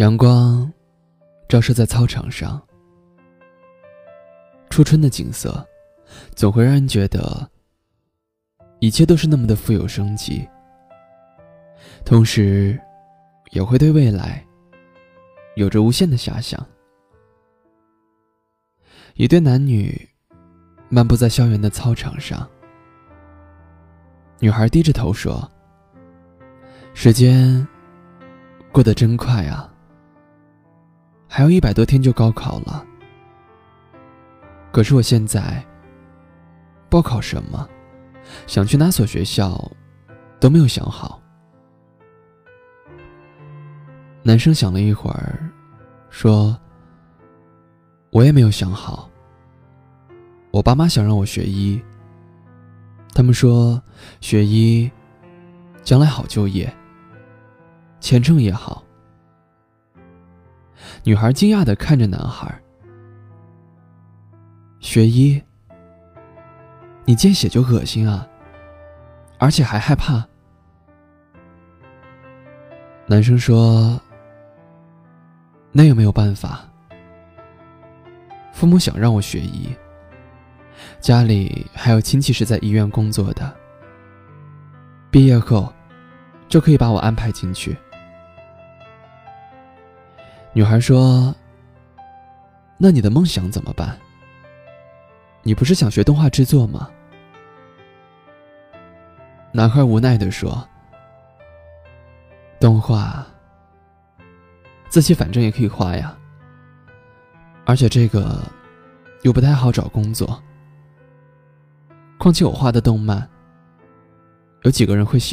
[0.00, 0.72] 阳光
[1.46, 2.58] 照射在操场上，
[4.70, 5.62] 初春的景色
[6.34, 7.46] 总会让人觉得
[8.78, 10.48] 一切都是那么的富有生机，
[12.02, 12.80] 同时
[13.50, 14.42] 也会对未来
[15.54, 16.66] 有着无限的遐想。
[19.16, 20.08] 一对男女
[20.88, 22.48] 漫步在校园的操场上，
[24.38, 25.46] 女孩低着头说
[26.94, 27.68] ：“时间
[28.72, 29.66] 过得真快啊。”
[31.32, 32.84] 还有一百多天就高考了，
[34.72, 35.64] 可是我现在
[36.88, 37.68] 报考什么，
[38.48, 39.70] 想去哪所学校，
[40.40, 41.22] 都没有想好。
[44.24, 45.48] 男生想了一会儿，
[46.10, 46.58] 说
[48.10, 49.08] ：“我也没有想好。
[50.50, 51.80] 我爸妈想让我学医，
[53.14, 53.80] 他们说
[54.20, 54.90] 学医
[55.84, 56.70] 将来好就业，
[58.00, 58.82] 前程也好。”
[61.02, 62.54] 女孩惊讶的看着男孩。
[64.80, 65.42] 学医，
[67.04, 68.26] 你见血就恶心啊，
[69.38, 70.24] 而且还害怕。
[73.06, 74.00] 男生说
[75.72, 76.60] ：“那有没有办法？
[78.52, 79.68] 父母想让我学医，
[81.00, 83.52] 家里还有亲戚是在医院工作的，
[85.10, 85.72] 毕业后
[86.48, 87.76] 就可以把我安排进去。”
[90.52, 91.32] 女孩说
[92.76, 93.96] ：“那你的梦想怎么办？
[95.42, 96.90] 你不是想学动画制作吗？”
[99.52, 100.66] 男孩无奈的说
[102.58, 103.24] ：“动画，
[104.88, 106.18] 自己反正也可以画呀，
[107.64, 108.42] 而且这个
[109.22, 110.42] 又不太好找工作。
[112.18, 113.28] 况且我画的动漫，
[114.62, 115.28] 有几个人会喜？”